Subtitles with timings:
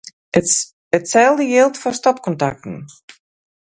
[0.99, 2.75] Itselde jildt foar stopkontakten.